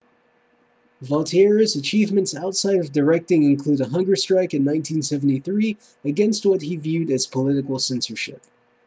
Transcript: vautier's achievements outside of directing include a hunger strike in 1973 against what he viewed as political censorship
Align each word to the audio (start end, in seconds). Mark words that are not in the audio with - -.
vautier's 1.03 1.75
achievements 1.75 2.33
outside 2.33 2.77
of 2.79 2.91
directing 2.91 3.43
include 3.43 3.81
a 3.81 3.87
hunger 3.87 4.15
strike 4.15 4.55
in 4.55 4.65
1973 4.65 5.77
against 6.03 6.43
what 6.43 6.63
he 6.63 6.75
viewed 6.75 7.11
as 7.11 7.27
political 7.27 7.77
censorship 7.77 8.41